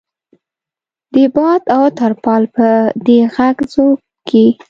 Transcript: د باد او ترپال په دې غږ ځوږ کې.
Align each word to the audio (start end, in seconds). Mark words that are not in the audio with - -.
د 1.13 1.15
باد 1.35 1.61
او 1.75 1.83
ترپال 1.97 2.43
په 2.55 2.67
دې 3.05 3.19
غږ 3.35 3.55
ځوږ 3.71 3.97
کې. 4.27 4.45